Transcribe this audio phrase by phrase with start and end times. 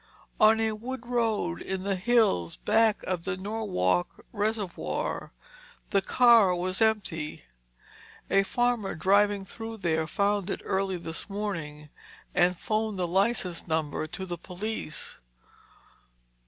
[0.39, 5.31] "On a wood road in the hills back of the Norwalk reservoir.
[5.91, 7.43] The car was empty.
[8.27, 11.89] A farmer driving through there found it early this morning
[12.33, 15.19] and phoned the license number to the police."